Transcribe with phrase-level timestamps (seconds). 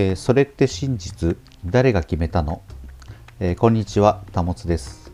[0.00, 1.36] えー、それって真実？
[1.64, 2.62] 誰が決めたの、
[3.40, 5.10] えー、こんにちは、たもつです、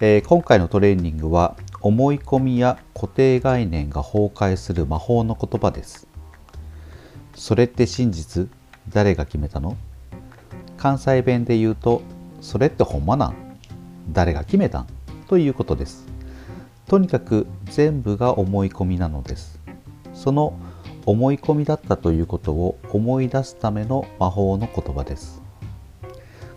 [0.00, 6.06] えー、今回のトレーニングは思い込みや固定概念が崩壊する魔法の言葉です。
[7.34, 8.48] それって真実？
[8.88, 9.76] 誰が決めたの？
[10.76, 12.00] 関西弁で言うと、
[12.40, 13.34] それってほんまなん？
[14.12, 14.86] 誰が決めたん？
[15.26, 16.06] ということです。
[16.86, 19.58] とにかく全部が思い込みなのです。
[20.14, 20.56] その
[21.06, 25.42] 思い込みだったということを思い出すための魔法の言葉です。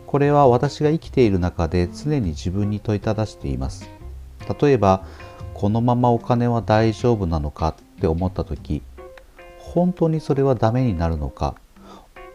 [0.05, 3.89] これは私が生きている中で常に自分に問いただしています。
[4.61, 5.05] 例えば
[5.53, 8.81] このままお金は大丈夫なのかって思った時
[9.57, 11.55] 本当にそれはダメになるのか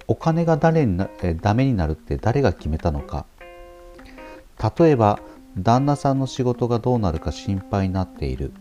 [0.06, 3.26] お金が誰になえダメになるって誰が決めたのか。
[4.78, 5.20] 例えば
[5.56, 8.52] 旦那さんの仕事がどうなるか心配になっている。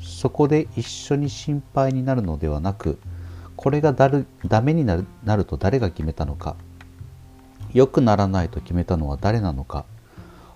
[0.00, 2.98] そこで一緒に心配になるのではなく
[3.56, 6.56] これがだるダメになるなると誰が決めたのか
[7.72, 9.84] 良くならないと決めたのは誰なのか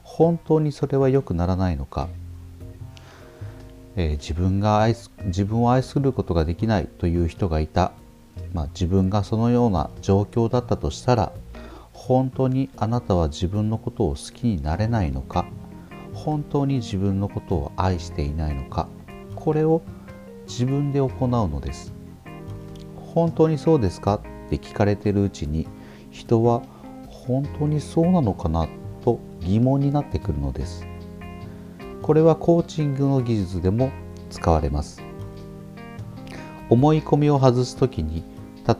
[0.05, 2.09] 本当にそれは良くならないのか、
[3.97, 7.93] えー、自分が愛す自分を愛することができないという人がいた、
[8.53, 11.33] まあ、自分がそのような状況だったとしたら
[11.93, 15.47] 本当にあなたは自分のことを好きになれないのか
[16.15, 18.89] 本当に自分のことを愛していないのか
[19.43, 19.83] これを
[20.47, 21.93] 自分で行うのです。
[22.95, 25.67] 本当にそうですかって聞かれてるうちに
[26.13, 26.63] 人は
[27.09, 28.69] 本当にそうなのかな
[29.05, 30.87] と疑問になってくるのです。
[32.03, 33.91] これはコーチングの技術でも
[34.31, 35.03] 使われます。
[36.71, 38.23] 思い込みを外す時に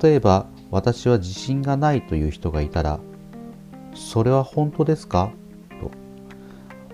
[0.01, 3.01] 例えば私は自信がないという人がいたら
[3.97, 5.33] それは本当ですか
[5.81, 5.91] と。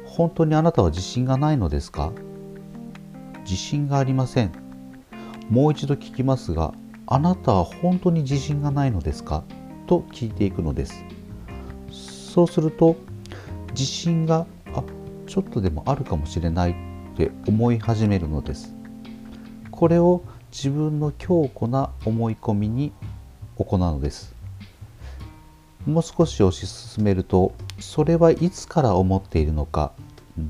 [0.07, 2.13] 本当にあなたは自信がないのですか
[3.49, 4.53] 自信がありません。
[5.49, 6.75] もう一度聞きますが、
[7.07, 9.43] あなたは本当に自信がないのですか？
[9.87, 11.03] と聞いていくのです。
[11.91, 12.97] そうすると、
[13.71, 14.85] 自信があ
[15.27, 16.75] ちょっとでもあるかもしれないっ
[17.17, 18.75] て思い始めるのです。
[19.71, 20.23] これを
[20.53, 22.93] 自分の強固な思い込みに
[23.57, 24.35] 行うのです。
[25.87, 29.93] もう少し推し進めると、それはいつから思っているのか、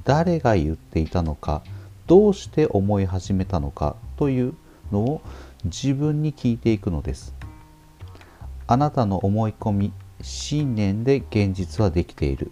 [0.04, 1.62] 誰が言っていたのか、
[2.08, 4.54] どうして思い始めたのかという
[4.90, 5.20] のを
[5.64, 7.34] 自分に聞いていくのです。
[8.66, 9.92] あなたの思い込み
[10.22, 12.50] 信念で現実はできている、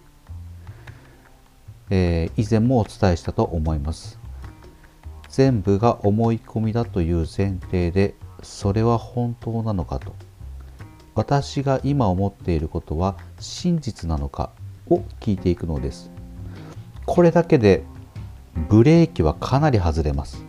[1.89, 4.19] えー、以前もお伝えしたと思います。
[5.27, 8.13] 全部が思い込みだという前提で
[8.43, 10.13] それは本当なのかと。
[11.15, 14.51] 私が今思っていることは真実なのか
[14.87, 16.11] を聞いていくのです。
[17.07, 17.83] これだけで
[18.69, 20.45] ブレーキはかなり外れます。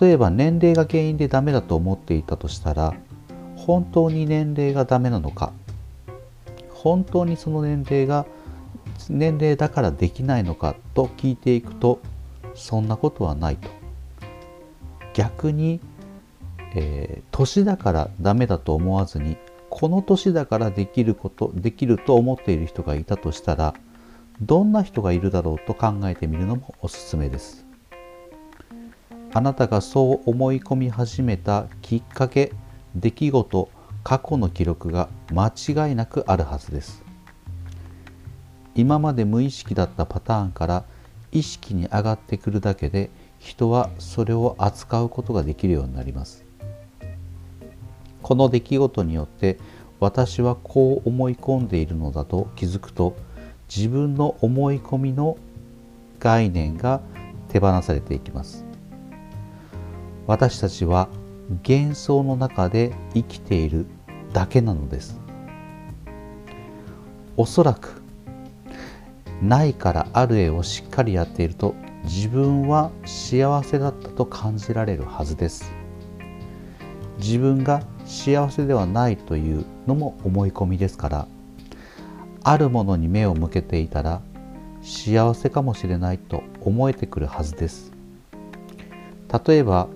[0.00, 2.94] 例えば年齢が原因でダメだと思っていたとしたら
[3.54, 5.52] 本当に年齢がダメなのか。
[6.70, 8.26] 本当にその年齢が
[9.08, 12.00] 年齢だからできないのかと聞いていくと
[12.54, 13.68] そんなことはないと。
[15.14, 15.80] 逆に、
[16.74, 19.36] えー、年だからダメだと思わずに
[19.70, 23.74] この年だからできることできると思っている人がいたとしたら
[24.40, 27.64] どんな人がいるだろうと考えてみるのもおすすめです。
[29.32, 32.52] あなたがそう思い込み始めたきっかけ
[32.94, 33.68] 出来事
[34.02, 37.02] 過去の記録が間違いなくあるはずです。
[38.74, 40.84] 今まで無意識だったパターンから
[41.32, 46.44] 意識に上がってくるだけで人はそれを扱うことができるようになります。
[48.22, 49.58] この出来事によって
[49.98, 53.16] 私はこう思い込んでいるのだと気づくと
[53.74, 55.36] 自分の思い込みの
[56.18, 57.00] 概念が
[57.48, 58.64] 手放されていきます。
[60.26, 61.08] 私たちは
[61.66, 63.86] 幻想の中で生きている
[64.32, 65.20] だけなのです。
[67.36, 68.02] おそらく
[69.42, 71.74] ないからある絵をしっかりやっていると
[72.04, 75.70] 自分は幸せだったと感じられるはずです。
[77.18, 81.28] 自分が幸せではないというのも思い込みですから
[82.48, 84.20] あるものに目を向けていたら
[84.80, 87.90] 幸せかもしれないと思えてくるはずです。
[89.46, 89.88] 例えば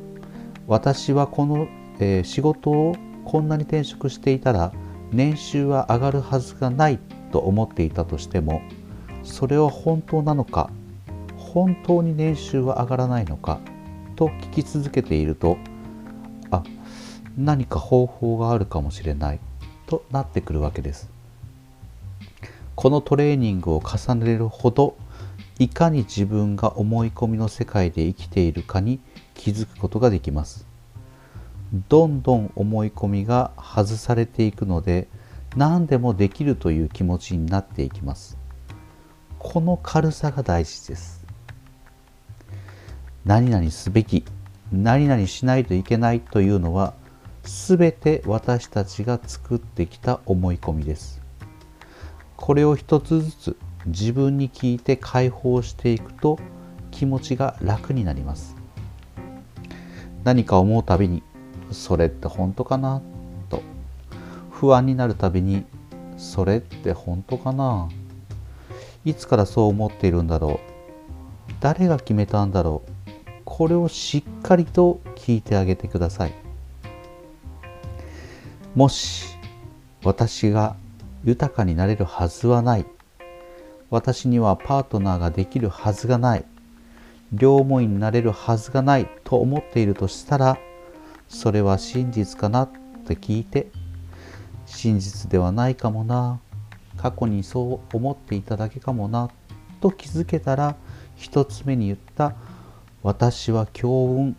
[0.67, 1.69] 私はこの、
[2.01, 4.73] えー、仕事をこんなに転職していたら
[5.13, 6.99] 年収は上がるはずがない
[7.31, 8.63] と思っていたとしても
[9.23, 10.71] それは本当なのか
[11.37, 13.61] 本当に年収は上がらないのか
[14.17, 15.57] と聞き続けていると
[16.51, 16.65] あ
[17.39, 19.39] 何か方法があるかもしれない
[19.87, 21.20] となってくるわけです。
[22.81, 24.97] このトレーニングを重ねるほど
[25.59, 29.01] いかに自分が思い込みの世界で生きているかに
[29.35, 30.67] 気づくことができます。
[31.91, 35.09] どんどん思い込みが外されていくので
[35.59, 38.39] 何でもできるという気持ちになっていきます。
[39.39, 41.23] この軽さが大事です。
[43.27, 44.25] 何々すべき
[44.73, 46.95] 何々しないといけないというのは
[47.43, 51.20] 全て私たちが作ってきた思い込みです。
[52.41, 53.57] これを一つずつ
[53.87, 56.39] 自分に聞いて解放していくと
[56.91, 58.57] 気持ちが楽になります。
[60.25, 61.23] 何か思うたびに
[61.71, 63.03] それって本当かな
[63.49, 63.63] と。
[64.51, 65.65] 不安になるたびに
[66.17, 67.89] それって本当かな。
[69.05, 70.61] いつからそう思っているんだろ
[71.49, 71.53] う。
[71.61, 73.31] 誰が決めたんだろう。
[73.45, 76.33] これをしっかりと聞いてあげてください。
[78.75, 79.37] もし
[80.03, 80.77] 私が
[81.25, 82.87] 豊かになれるはずはない。
[83.91, 86.45] 私にはパートナーができるはずがない。
[87.33, 89.09] 両思いになれるはずがない。
[89.25, 90.59] と思っているとしたら
[91.29, 92.71] それは真実かなっ
[93.07, 93.71] て聞いて
[94.67, 96.41] 真実ではないかもな。
[96.97, 99.31] 過去にそう思っていただけかもな。
[99.81, 100.77] と気づけたら
[101.17, 102.35] 一つ目に言った
[103.03, 104.37] 「私は強運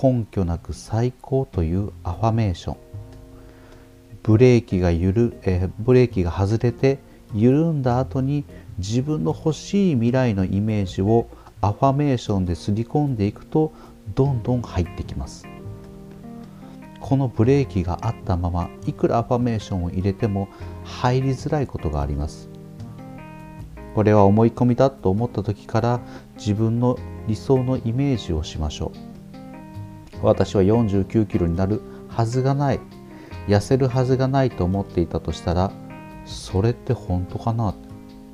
[0.00, 2.87] 根拠なく最高」というアファメーション。
[4.28, 6.98] ブレーキがゆる、えー、ブレーキが外れて
[7.32, 8.44] 緩んだ後に
[8.76, 11.30] 自分の欲しい未来のイメージを
[11.62, 13.72] アファメーションですり込んでいくと
[14.14, 15.48] どんどん入ってきます。
[17.00, 20.50] このブレーキがあったままいくらアファメーションを入れても
[20.84, 22.50] 入りづらいことがあります。
[23.94, 26.00] これは思い込みだと思った時から
[26.36, 28.92] 自分の理想のイメージをしましょ
[30.22, 30.26] う。
[30.26, 32.80] 私は49キロになるはずがない。
[33.48, 35.72] 痩せるはずがないと思っていたとしたら
[36.26, 37.74] それって本当かな？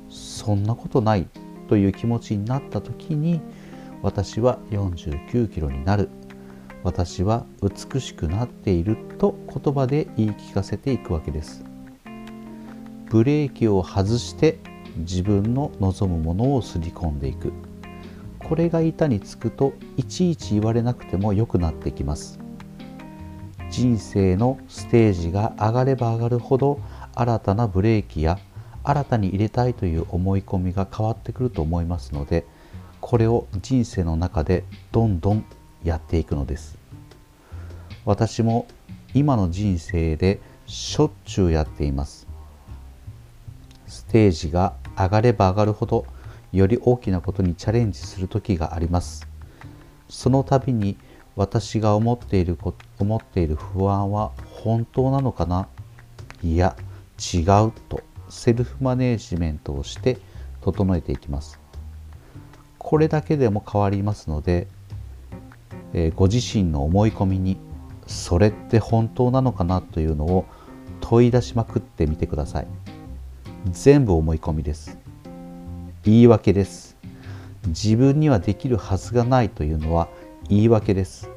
[0.09, 1.27] そんなことない？
[1.69, 3.41] という気持ちになった時に
[4.01, 6.09] 私は49キロになる。
[6.83, 11.63] 私は美しくなっていると言葉で言い聞かせていくわけです。
[13.09, 14.59] ブレーキを外して
[14.97, 17.53] 自分の望むものをすり込んでいく。
[18.37, 22.39] これが板につくといちいち言われなくても良くなってきます。
[23.75, 26.79] 人生のステージが上がれば上がるほど
[27.13, 28.39] 新たなブレーキや
[28.85, 32.45] 新たに入れたいという思い込みが変わってくると思いますので
[33.01, 34.63] これを人生の中で
[34.93, 35.45] どんどん
[35.83, 36.77] やっていくのです。
[38.05, 38.65] 私も
[39.13, 42.27] 今の人生でしょっちゅうやっています。
[43.87, 46.05] ステージが上がれば上がるほど
[46.53, 49.27] より大きなことにチャレンジする時があります。
[50.07, 50.95] その度に
[51.35, 54.31] 私が思っているこ思っている不安は
[54.63, 55.67] 本当なのかな？
[56.43, 56.75] いや
[57.33, 60.17] 違うとセルフマネージメントをして
[60.61, 61.59] 整えていきます。
[62.77, 64.67] これだけでも変わりますので、
[65.93, 67.57] え、ご自身の思い込みに
[68.05, 70.45] それって本当なのかなというのを
[71.01, 72.67] 問い出しまくってみてください。
[73.71, 74.97] 全部思い込みです。
[76.03, 76.95] 言い訳です。
[77.67, 80.07] 自分にはできるはずがないというのは
[80.49, 81.29] 言い訳です。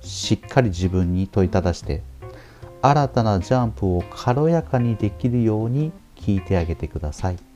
[0.00, 2.02] しっかり自分に問いただして
[2.82, 7.47] 新たなジャンプを軽やかにできるように聞いてあげてください。